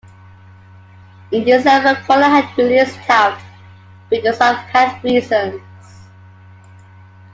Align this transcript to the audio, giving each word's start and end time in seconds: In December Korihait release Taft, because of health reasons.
In 1.31 1.43
December 1.45 1.93
Korihait 1.93 2.57
release 2.57 2.95
Taft, 3.05 3.45
because 4.09 4.39
of 4.41 4.55
health 4.71 5.03
reasons. 5.03 5.61